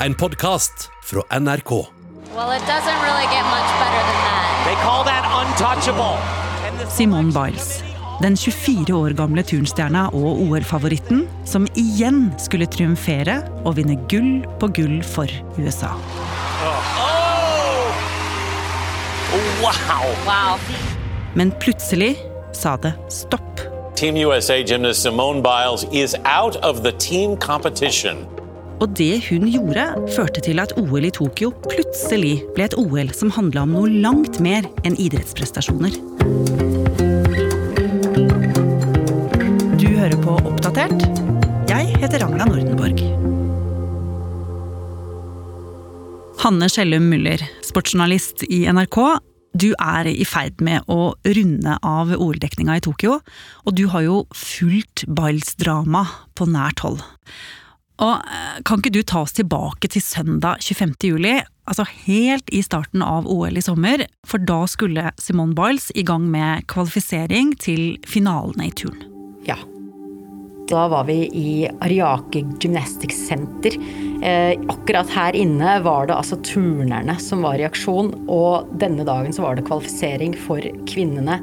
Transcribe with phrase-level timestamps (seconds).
[0.00, 1.70] en podkast fra NRK.
[1.70, 1.86] Well,
[2.48, 3.26] really.
[6.88, 7.82] Simone Biles.
[8.22, 14.68] Den 24 år gamle turnstjerna og OL-favoritten som igjen skulle triumfere og vinne gull på
[14.68, 15.92] gull for USA.
[16.64, 16.92] Oh!
[19.60, 20.06] Wow.
[20.26, 20.60] Wow.
[21.34, 22.16] Men plutselig
[22.52, 23.42] sa det stopp.
[23.96, 28.35] Team USA gymnast Simone Biles is out of the team competition.
[28.76, 33.32] Og det hun gjorde, førte til at OL i Tokyo plutselig ble et OL som
[33.32, 35.96] handla om noe langt mer enn idrettsprestasjoner.
[39.80, 41.06] Du hører på Oppdatert.
[41.72, 43.00] Jeg heter Ragna Nordenborg.
[46.44, 49.00] Hanne Skjellum Muller, sportsjournalist i NRK.
[49.56, 53.22] Du er i ferd med å runde av OL-dekninga i Tokyo,
[53.64, 56.04] og du har jo fulgt Biles drama
[56.36, 57.00] på nært hold.
[58.02, 60.96] Og eh, Kan ikke du ta oss tilbake til søndag 25.
[61.10, 61.36] juli,
[61.68, 64.04] altså helt i starten av OL i sommer?
[64.28, 69.00] For da skulle Simone Biles i gang med kvalifisering til finalene i turn.
[69.48, 69.58] Ja.
[70.66, 73.76] Da var vi i Ariake Gymnastics Center.
[74.22, 79.34] Eh, akkurat her inne var det altså turnerne som var i aksjon, og denne dagen
[79.34, 81.38] så var det kvalifisering for kvinnene.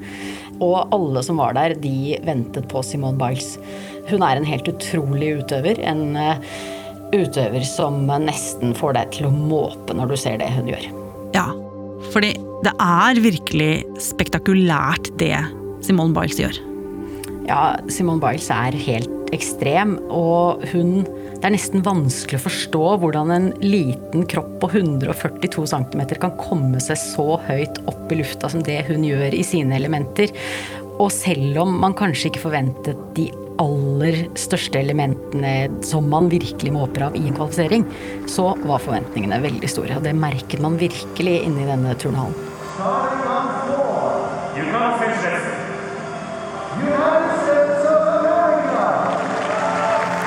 [0.63, 3.57] Og alle som var der, de ventet på Simone Biles.
[4.09, 5.81] Hun er en helt utrolig utøver.
[5.83, 6.39] En eh,
[7.13, 10.87] utøver som nesten får deg til å måpe når du ser det hun gjør.
[11.35, 11.49] Ja,
[12.13, 12.33] fordi
[12.63, 15.35] det er virkelig spektakulært det
[15.83, 16.61] Simone Biles gjør.
[17.49, 21.03] Ja, Simone Biles er helt ekstrem, og hun
[21.43, 26.79] Det er nesten vanskelig å forstå hvordan en liten kropp på 142 cm kan komme
[26.79, 30.31] seg så høyt opp i lufta som det hun gjør i sine elementer.
[31.03, 33.27] Og selv om man kanskje ikke forventet de
[33.59, 37.85] aller største elementene som man virkelig måper av i en kvalifisering,
[38.31, 39.99] så var forventningene veldig store.
[39.99, 42.39] Og det merket man virkelig inni denne turnhallen.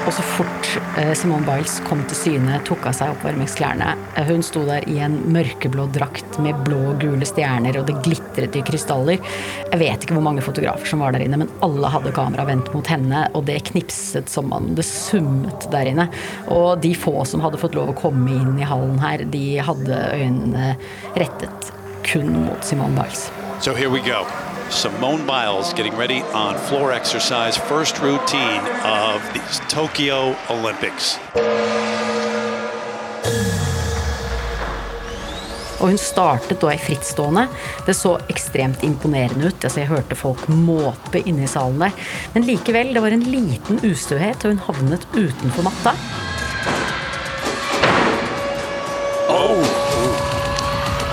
[0.06, 0.69] Og så fort
[1.00, 3.89] eh, Simone Biles kom til syne, tok av seg oppvarmingsklærne.
[4.28, 8.55] Hun sto der i en mørkeblå drakt med blå og gule stjerner, og det glitret
[8.55, 9.19] i krystaller.
[9.72, 12.71] Jeg vet ikke hvor mange fotografer som var der inne, men alle hadde kamera vendt
[12.77, 16.06] mot henne, og det knipset som man det summet der inne.
[16.55, 20.03] Og de få som hadde fått lov å komme inn i hallen her, de hadde
[20.15, 20.77] øynene
[21.19, 21.73] rettet
[22.06, 23.27] kun mot Simone Biles.
[23.59, 24.23] So here we go.
[24.71, 31.19] Simone Biles getting ready on floor exercise, first routine of the Tokyo Olympics.
[35.81, 37.47] Og hun startet da i frittstående.
[37.87, 39.65] Det så ekstremt imponerende ut.
[39.65, 41.93] Altså, jeg hørte folk måpe inne i salen der.
[42.34, 45.94] Men likevel, det var en liten ustøhet, og hun havnet utenfor matta.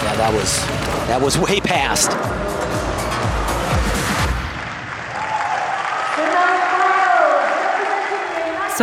[0.03, 0.59] Yeah, that was
[1.08, 2.12] that was way past.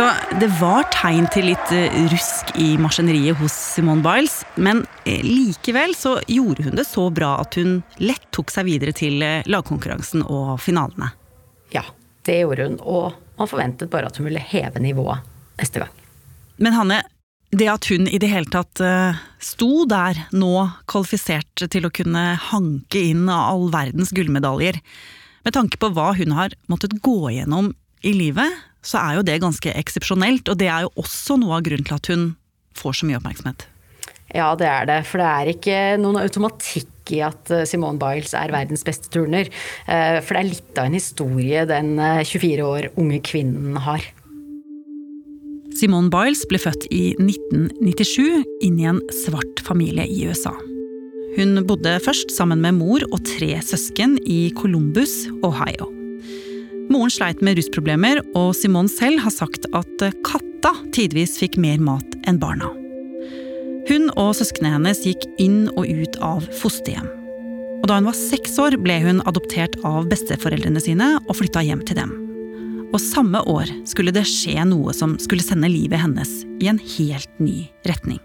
[0.01, 5.19] Så det var tegn til litt eh, rusk i maskineriet hos Simone Biles, men eh,
[5.21, 9.45] likevel så gjorde hun det så bra at hun lett tok seg videre til eh,
[9.45, 11.11] lagkonkurransen og finalene.
[11.69, 11.83] Ja,
[12.25, 12.79] det gjorde hun.
[12.81, 15.21] Og man forventet bare at hun ville heve nivået
[15.61, 15.93] neste gang.
[16.57, 17.03] Men Hanne,
[17.53, 18.81] det at hun i det hele tatt
[19.37, 24.81] sto der nå kvalifisert til å kunne hanke inn all verdens gullmedaljer,
[25.45, 28.49] med tanke på hva hun har måttet gå igjennom i livet,
[28.85, 30.49] så er jo det ganske eksepsjonelt.
[30.49, 32.31] Og det er jo også noe av grunnen til at hun
[32.77, 33.67] får så mye oppmerksomhet.
[34.31, 35.01] Ja, det er det.
[35.09, 39.49] For det er ikke noen automatikk i at eh, Simone Biles er verdens beste turner.
[39.87, 44.05] Eh, For det er litt av en historie den eh, 24 år unge kvinnen har.
[45.75, 50.53] Simone Biles ble født i 1997 inn i en svart familie i USA.
[51.37, 56.00] Hun bodde først sammen med mor og tre søsken i Columbus, Ohio.
[56.89, 62.17] Moren sleit med rusproblemer, og Simone selv har sagt at katta tidvis fikk mer mat
[62.27, 62.71] enn barna.
[63.89, 67.09] Hun og søsknene hennes gikk inn og ut av fosterhjem.
[67.81, 71.81] Og da hun var seks år, ble hun adoptert av besteforeldrene sine og flytta hjem
[71.87, 72.11] til dem.
[72.91, 77.41] Og samme år skulle det skje noe som skulle sende livet hennes i en helt
[77.41, 78.19] ny retning.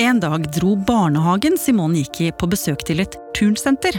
[0.00, 3.98] En dag dro barnehagen Simone gikk i på besøk til et turnsenter.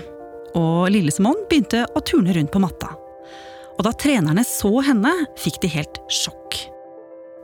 [0.58, 2.92] Og lille Simone begynte å turne rundt på matta.
[3.78, 6.60] Og da trenerne så henne, fikk de helt sjokk.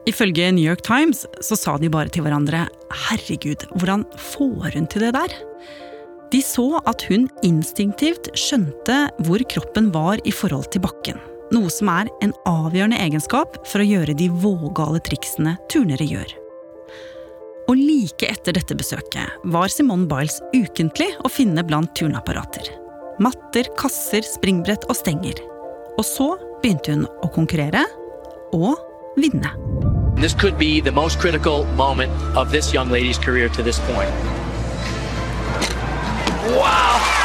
[0.07, 2.63] Ifølge New York Times så sa de bare til hverandre
[3.07, 5.33] herregud, hvordan får hun til det der?
[6.31, 11.19] De så at hun instinktivt skjønte hvor kroppen var i forhold til bakken.
[11.55, 16.33] Noe som er en avgjørende egenskap for å gjøre de vågale triksene turnere gjør.
[17.67, 22.86] Og like etter dette besøket var Simone Biles ukentlig å finne blant turnapparater.
[23.19, 25.39] Matter, kasser, springbrett og stenger.
[25.97, 26.27] Og så
[26.61, 27.81] begynte hun å konkurrere
[28.53, 28.77] og
[29.17, 29.53] vinne.
[30.21, 34.13] This could be the most critical moment of this young lady's career to this point.
[36.53, 37.16] Wow!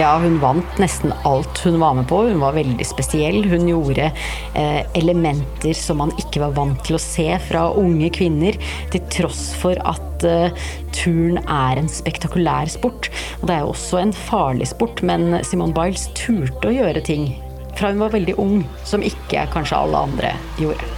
[0.00, 2.22] Ja, hun vant nesten alt hun var med på.
[2.24, 3.44] Hun var veldig spesiell.
[3.44, 8.56] Hun gjorde eh, elementer som man ikke var vant til å se fra unge kvinner,
[8.92, 10.64] til tross for at eh,
[10.96, 13.10] turn er en spektakulær sport.
[13.42, 17.28] Og det er jo også en farlig sport, men Simone Biles turte å gjøre ting
[17.76, 20.88] fra hun var veldig ung, som ikke kanskje alle andre gjorde.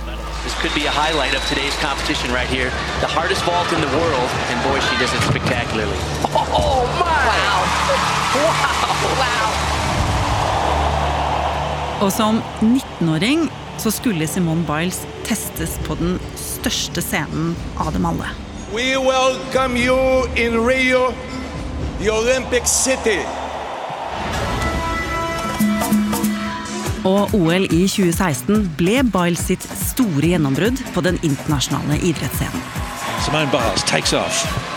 [0.44, 2.69] This could be a highlight of today's competition right here.
[3.00, 5.97] The hardest vault in the world, and boy, she does it spectacularly.
[6.37, 7.54] Oh, my!
[8.35, 9.19] Wow!
[9.19, 9.50] Wow!
[12.05, 13.47] Og som 19-åring
[13.79, 18.29] så skulle Simone Biles testes på den største scenen av dem alle.
[18.75, 21.15] We welcome you in Rio,
[22.00, 23.21] the Olympic City.
[27.05, 32.65] Og OL i 2016 ble Biles sitt store gjennombrudd på den internasjonale idrettsscenen.
[33.25, 34.74] Simone Biles takes off.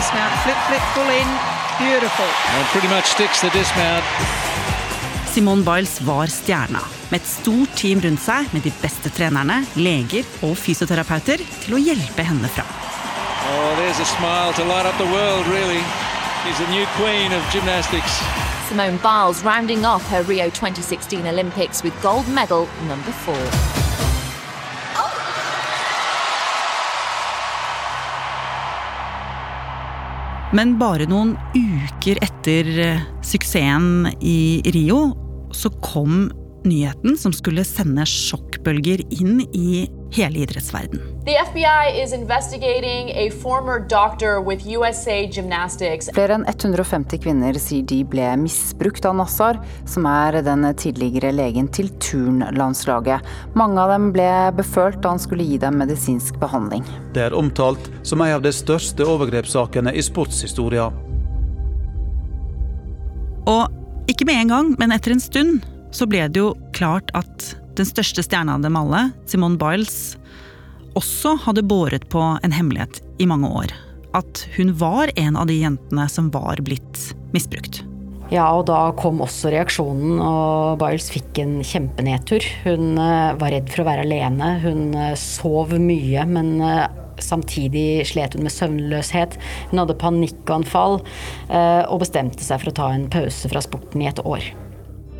[0.00, 1.28] Even into the dismount, flip, flip, full in,
[1.78, 2.24] beautiful.
[2.56, 4.04] And pretty much sticks the dismount.
[5.26, 6.80] Simone Biles var stjerna,
[7.10, 11.78] med et stort team rundt seg med de beste trenerne, leger og fysioterapeuter til å
[11.80, 12.70] hjelpe henne fram.
[13.50, 15.82] Oh, there's a smile to light up the world, really.
[16.44, 18.22] She's the new queen of gymnastics.
[18.68, 23.79] Simone Biles rounding off her Rio 2016 Olympics with gold medal number four.
[30.56, 35.12] Men bare noen uker etter eh, suksessen i Rio,
[35.54, 36.24] så kom
[36.64, 41.00] nyheten som skulle sende sjokkbølger inn i hele idrettsverden.
[41.24, 46.10] The FBI is investigating a former doctor with USA Gymnastics.
[46.14, 51.68] Flere enn 150 kvinner sier de ble misbrukt av Nassar, som er den tidligere legen
[51.70, 53.26] til turnlandslaget.
[53.54, 56.86] Mange av dem ble befølt da han skulle gi dem medisinsk behandling.
[57.14, 60.90] Det er omtalt som en av de største overgrepssakene i sportshistoria.
[63.50, 65.60] Og ikke med en gang, men etter en stund
[65.90, 70.16] så ble det jo klart at den største stjerna av dem alle, Simone Biles,
[70.98, 73.74] også hadde båret på en hemmelighet i mange år.
[74.16, 77.84] At hun var en av de jentene som var blitt misbrukt.
[78.30, 82.44] Ja, og da kom også reaksjonen, og Biles fikk en kjempenedtur.
[82.62, 86.84] Hun eh, var redd for å være alene, hun eh, sov mye, men eh,
[87.20, 89.34] samtidig slet hun med søvnløshet.
[89.72, 91.00] Hun hadde panikkanfall,
[91.50, 94.46] og bestemte seg for å ta en pause fra sporten i et år.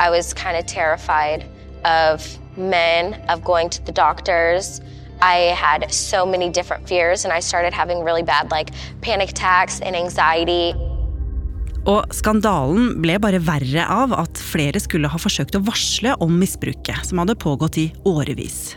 [0.00, 1.44] I was kind of terrified
[1.84, 2.24] of
[2.56, 4.80] men, of going to the doctors.
[5.20, 8.70] I had so many different fears, and I started having really bad like
[9.02, 10.72] panic attacks and anxiety.
[11.84, 17.04] Og skandalen ble bare verre av at flere skulle ha forsøkt å varsle om misbruket,
[17.08, 18.76] som hadde pågått i årevis.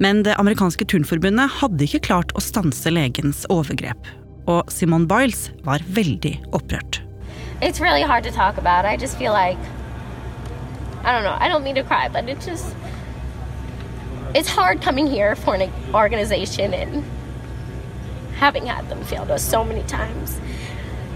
[0.00, 4.08] Men det amerikanske turnforbundet hadde ikke klart å stanse legens overgrep.
[4.48, 7.02] Og Simone Biles var veldig opprørt.
[7.60, 8.84] It's really hard to talk about.
[8.84, 9.60] I just feel like
[11.06, 11.36] I don't know.
[11.38, 12.74] I don't mean to cry, but it's just
[14.34, 17.04] it's hard coming here for an organization and
[18.34, 20.40] having had them fail us so many times.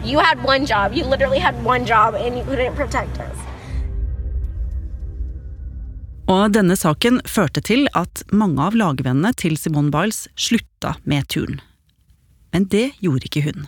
[0.05, 0.95] You had one job.
[0.95, 3.37] You literally had one job, and you couldn't protect us.
[6.31, 11.59] Og denne saken førte til at mange av lagvennene til Simone Biles slutta med turen.
[12.55, 13.67] Men det gjorde ikke hun.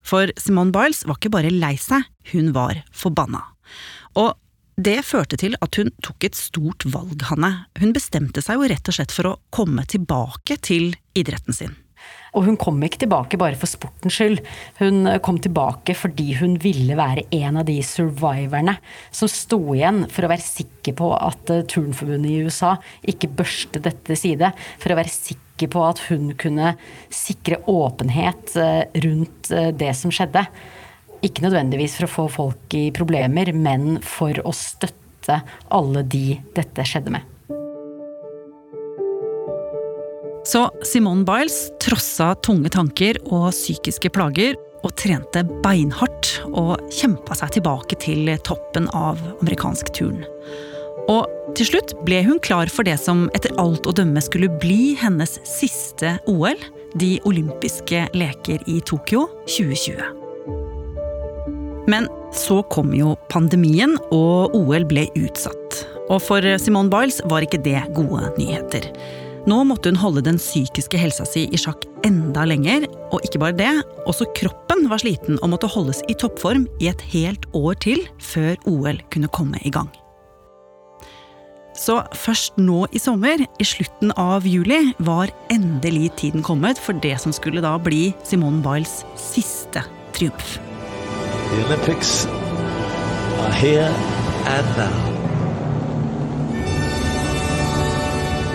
[0.00, 3.44] For Simone Biles var ikke bare lei seg, hun var forbanna.
[4.16, 4.32] Og
[4.76, 7.52] det førte til at hun tok et stort valg, Hanne.
[7.80, 11.76] Hun bestemte seg jo rett og slett for å komme tilbake til idretten sin.
[12.36, 14.42] Og hun kom ikke tilbake bare for sportens skyld.
[14.76, 18.76] Hun kom tilbake fordi hun ville være en av de survivorene
[19.08, 22.76] som sto igjen for å være sikker på at eh, Turnforbundet i USA
[23.08, 24.52] ikke børste dette side.
[24.82, 26.74] For å være sikker på at hun kunne
[27.08, 30.44] sikre åpenhet eh, rundt eh, det som skjedde.
[31.26, 35.40] Ikke nødvendigvis for å få folk i problemer, men for å støtte
[35.74, 37.32] alle de dette skjedde med.
[40.46, 44.54] Så Simone Biles trossa tunge tanker og psykiske plager
[44.86, 50.22] og trente beinhardt og kjempa seg tilbake til toppen av amerikansk turn.
[51.10, 51.26] Og
[51.58, 55.38] til slutt ble hun klar for det som etter alt å dømme skulle bli hennes
[55.46, 56.58] siste OL,
[56.98, 60.25] de olympiske leker i Tokyo 2020.
[61.90, 65.84] Men så kom jo pandemien, og OL ble utsatt.
[66.10, 68.90] Og for Simone Biles var ikke det gode nyheter.
[69.46, 73.54] Nå måtte hun holde den psykiske helsa si i sjakk enda lenger, og ikke bare
[73.58, 73.74] det,
[74.10, 78.58] også kroppen var sliten og måtte holdes i toppform i et helt år til før
[78.66, 79.90] OL kunne komme i gang.
[81.76, 87.18] Så først nå i sommer, i slutten av juli, var endelig tiden kommet for det
[87.22, 89.84] som skulle da bli Simone Biles siste
[90.16, 90.56] triumf.
[91.46, 92.26] The Olympics
[93.38, 93.90] are here
[94.46, 95.02] and now.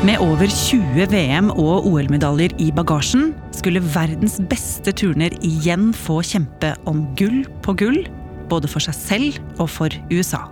[0.04, 6.74] Med over 20 VM- og OL-medaljer i bagasjen skulle verdens beste turner igjen få kjempe
[6.90, 8.04] om gull på gull,
[8.52, 10.44] både for seg selv og for USA.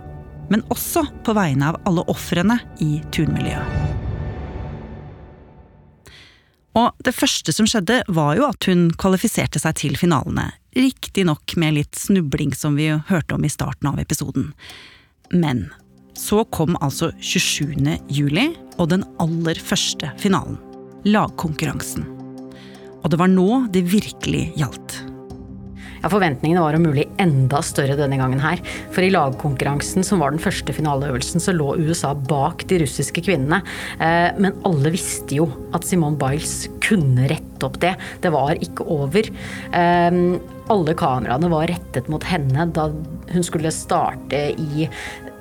[0.48, 3.89] Men også på vegne av alle ofrene i turnmiljøet.
[6.78, 10.50] Og det første som skjedde, var jo at hun kvalifiserte seg til finalene.
[10.76, 14.52] Riktignok med litt snubling, som vi hørte om i starten av episoden.
[15.34, 15.68] Men
[16.18, 17.74] så kom altså 27.
[18.12, 20.58] juli og den aller første finalen.
[21.08, 22.04] Lagkonkurransen.
[23.00, 24.89] Og det var nå det virkelig gjaldt.
[26.00, 28.60] Ja, Forventningene var om mulig enda større denne gangen her.
[28.94, 33.60] For i lagkonkurransen, som var den første finaleøvelsen, så lå USA bak de russiske kvinnene.
[34.00, 37.94] Eh, men alle visste jo at Simone Biles kunne rette opp det.
[38.24, 39.28] Det var ikke over.
[39.76, 40.20] Eh,
[40.70, 42.88] alle kameraene var rettet mot henne da
[43.30, 44.88] hun skulle starte i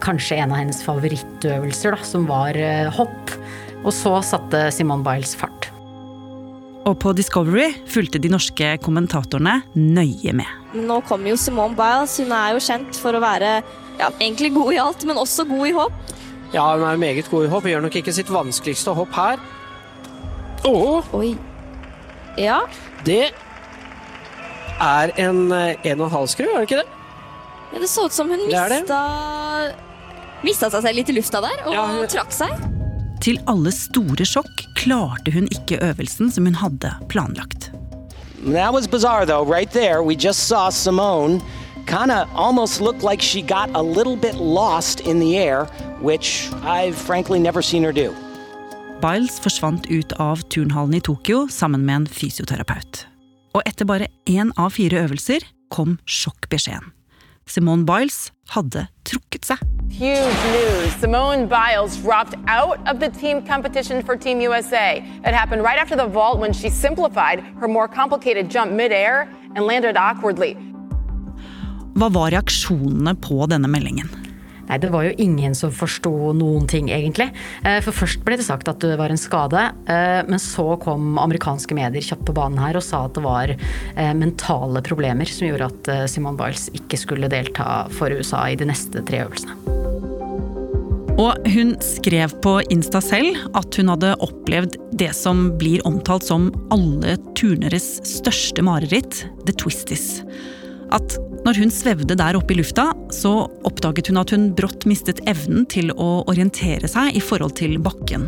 [0.04, 3.36] kanskje en av hennes favorittøvelser, da, som var eh, hopp.
[3.84, 5.59] Og så satte Simone Biles fart.
[6.89, 10.48] Og på Discovery fulgte de norske kommentatorene nøye med.
[10.74, 12.15] Nå kommer jo Simone Biles.
[12.22, 13.51] Hun er jo kjent for å være
[14.00, 16.15] ja, egentlig god i alt, men også god i hopp.
[16.55, 17.67] Ja, hun er meget god i hopp.
[17.67, 19.38] Hun gjør nok ikke sitt vanskeligste hopp her.
[20.65, 21.12] Åh!
[21.19, 21.36] Oi.
[22.41, 22.62] Ja.
[23.05, 23.27] Det
[24.79, 26.89] er en eh, en og en halv skru, er det ikke det?
[27.69, 28.79] ja det så ut som hun Det det.
[28.81, 29.00] mista
[30.41, 32.78] Mista seg selv litt i lufta der, og Ja, hun- trakk seg.
[33.19, 37.71] Til alle store sjokk klarte hun ikke øvelsen som hun hadde planlagt.
[38.47, 39.43] That was bizarre, though.
[39.43, 41.41] Right there, we just saw Simone
[41.85, 45.67] kind of almost looked like she got a little bit lost in the air,
[46.01, 48.15] which I've frankly never seen her do.
[49.01, 53.05] Biles forsvant ut av turnhallen i Tokyo sammen med en fysioterapeut.
[53.55, 56.99] Og etter bare én av fire øvelser kom sjokkbeskjeden.
[57.50, 59.58] Simone Biles hadde trukket seg.
[59.89, 60.94] Huge news.
[61.01, 65.01] Simone Biles dropped out of the team competition for Team USA.
[65.25, 69.65] It happened right after the vault when she simplified her more complicated jump midair and
[69.65, 70.56] landed awkwardly.
[71.98, 74.13] Hva var reaksjonene på denne meldingen?
[74.69, 77.31] Nei, Det var jo ingen som forsto noen ting, egentlig.
[77.65, 81.17] Eh, For først ble det sagt at det var en skade, eh, men så kom
[81.17, 85.49] amerikanske medier kjapt på banen her og sa at det var eh, mentale problemer som
[85.49, 89.57] gjorde at Simone Biles ikke skulle delta for USA i de neste tre øvelsene.
[91.19, 96.47] Og hun skrev på Insta selv at hun hadde opplevd det som blir omtalt som
[96.71, 100.21] alle turneres største mareritt, the twisties.
[100.95, 101.17] At
[101.50, 105.63] når hun svevde der oppe i lufta, så oppdaget hun at hun brått mistet evnen
[105.72, 108.27] til å orientere seg i forhold til bakken.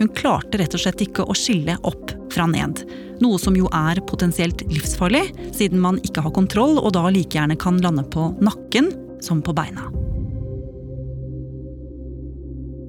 [0.00, 2.82] Hun klarte rett og slett ikke å skille opp fra ned.
[3.22, 7.54] Noe som jo er potensielt livsfarlig, siden man ikke har kontroll og da like gjerne
[7.60, 8.90] kan lande på nakken
[9.22, 9.86] som på beina.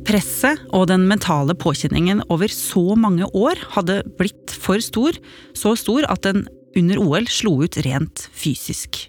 [0.07, 5.21] Presset og den mentale påkjenningen over så mange år hadde blitt for stor,
[5.53, 9.05] så stor at den under OL slo ut rent fysisk.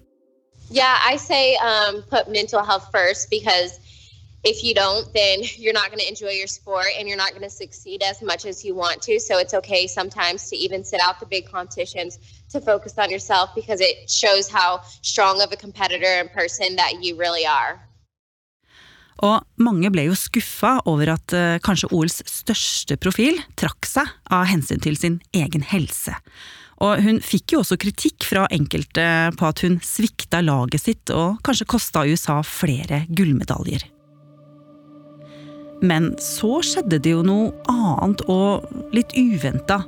[0.70, 3.80] Yeah, I say um, put mental health first because
[4.44, 7.42] if you don't, then you're not going to enjoy your sport and you're not going
[7.42, 9.18] to succeed as much as you want to.
[9.18, 12.18] So it's okay sometimes to even sit out the big competitions
[12.50, 17.02] to focus on yourself because it shows how strong of a competitor and person that
[17.02, 17.80] you really are.
[19.18, 24.46] Og mange ble jo skuffa over at eh, kanskje OLs største profil trakk seg av
[24.46, 26.14] hensyn til sin egen helse.
[26.84, 29.04] Og hun fikk jo også kritikk fra enkelte
[29.38, 33.82] på at hun svikta laget sitt og kanskje kosta USA flere gullmedaljer.
[35.82, 39.82] Men så skjedde det jo noe annet og litt uventa.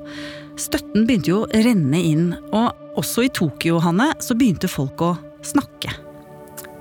[0.60, 5.14] Støtten begynte jo å renne inn, og også i Tokyo, Hanne, så begynte folk å
[5.46, 5.94] snakke.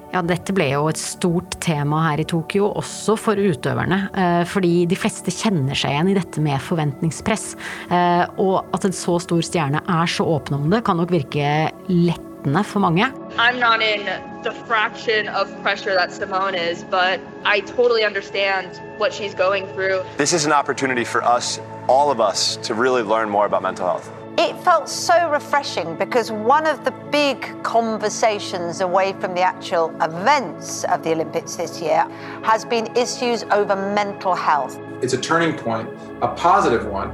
[0.10, 4.10] Ja, dette ble jo et stort tema her i Tokyo, også for utøverne.
[4.18, 7.56] eh, Fordi de fleste kjenner seg igjen i dette med forventningspress.
[7.92, 11.72] Eh, Og at en så stor stjerne er så åpen om det, kan nok virke
[11.88, 13.06] lettende for mange.
[13.38, 14.06] I'm not in
[14.44, 20.02] the fraction of pressure that Simone is, but I totally understand what she's going through.
[20.18, 23.86] This is an opportunity for us, all of us, to really learn more about mental
[23.86, 24.10] health.
[24.42, 30.86] It felt so refreshing because one of the big conversations away from the actual events
[30.86, 32.08] of the Olympics this year
[32.42, 34.80] has been issues over mental health.
[35.02, 35.90] it's a turning point,
[36.22, 37.10] a positive one,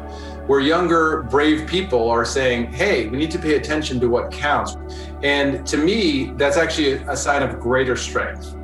[0.45, 4.77] where younger, brave people are saying, hey, we need to pay attention to what counts.
[5.23, 8.55] And to me, that's actually a sign of greater strength.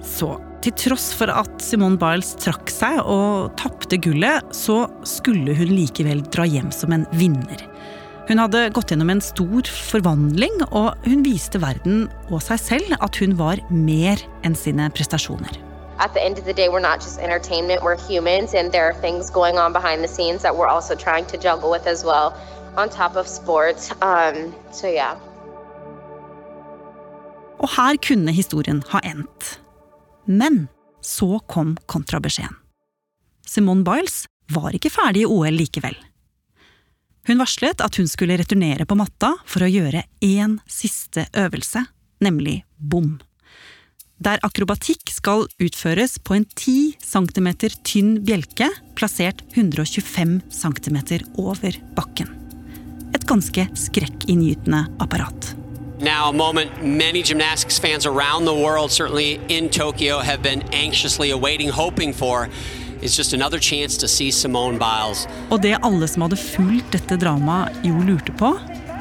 [0.00, 5.70] Så til tross for at Simone Biles trakk seg og tapte gullet, så skulle hun
[5.72, 7.62] likevel dra hjem som en vinner.
[8.28, 13.16] Hun hadde gått gjennom en stor forvandling, og hun viste verden og seg selv at
[13.22, 15.56] hun var mer enn sine prestasjoner.
[15.98, 18.94] At the end of the day, we're not just entertainment, we're humans, and there are
[19.00, 22.36] things going on behind the scenes that we're also trying to juggle with as well,
[22.76, 23.90] on top of sports.
[24.02, 25.16] Um, so, yeah.
[27.58, 29.58] Og her kunne historien ha endt.
[30.28, 30.66] Men
[31.04, 32.56] så kom kontrabeskjeden.
[33.48, 35.96] Simone Biles var ikke ferdig i OL likevel.
[37.28, 41.82] Hun varslet at hun skulle returnere på matta for å gjøre én siste øvelse,
[42.24, 43.16] nemlig bom
[44.18, 47.48] der akrobatikk skal utføres på en 10 cm
[47.86, 48.68] tynn bjelke
[48.98, 50.98] plassert 125 cm
[51.38, 52.34] over bakken.
[53.14, 55.54] Et ganske skrekkinngytende apparat.
[56.00, 61.30] Now, a moment many gymnastics fans around the world, certainly in Tokyo, have been anxiously
[61.30, 62.48] awaiting, hoping for.
[63.02, 65.26] It's just another chance to see Simone Biles.
[65.50, 68.52] Og det alle som hadde fulgt dette dramaet, jo lurte på,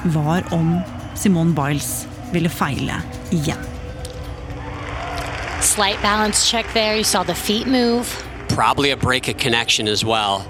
[0.06, 0.80] var om
[1.16, 3.62] Simone Biles ville feile igjen.
[5.62, 6.96] Slight balance check there.
[6.96, 8.10] You saw the feet move.
[8.50, 10.46] Probably a break of connection as well.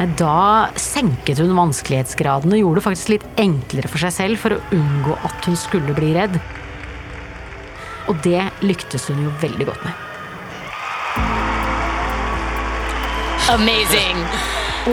[0.00, 4.62] Da senket hun vanskelighetsgraden og gjorde det faktisk litt enklere for seg selv for å
[4.72, 6.38] unngå at hun skulle bli redd.
[8.08, 10.06] Og det lyktes hun jo veldig godt med.
[13.50, 14.16] Amazing.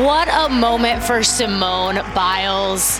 [0.03, 2.99] What a moment for Simone Biles.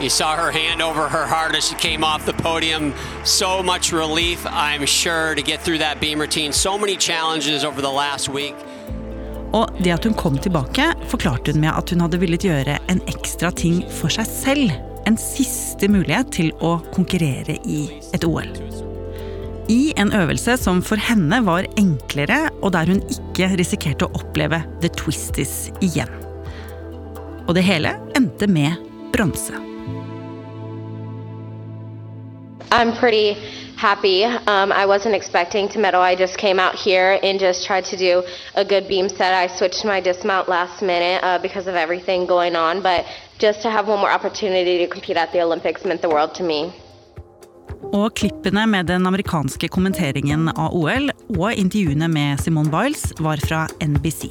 [0.00, 2.92] You saw her hand over her heart as she came off the podium.
[3.24, 6.52] So much relief, I'm sure, to get through that beam routine.
[6.52, 8.56] So many challenges over the last week.
[9.56, 13.02] Og det at hun kom tilbake, forklarte hun med at hun hadde villet gjøre en
[13.10, 14.76] ekstra ting for seg selv.
[15.08, 17.84] En siste mulighet til å konkurrere i
[18.14, 18.48] et OL.
[19.72, 24.62] I en øvelse som for henne var enklere, og der hun ikke risikerte å oppleve
[24.82, 26.10] the twisties igjen.
[27.46, 28.78] Og det hele endte med
[29.14, 29.71] bronse.
[32.72, 33.34] I'm pretty
[33.76, 34.24] happy.
[34.24, 36.00] Um, I wasn't expecting to medal.
[36.00, 38.22] I just came out here and just tried to do
[38.54, 39.34] a good beam set.
[39.34, 43.04] I switched my dismount last minute uh, because of everything going on, but
[43.38, 46.44] just to have one more opportunity to compete at the Olympics meant the world to
[46.44, 46.72] me.
[47.92, 53.66] Og klippene med den amerikanske kommenteringen av OL og intervjuene med Simone Biles var fra
[53.84, 54.30] NBC.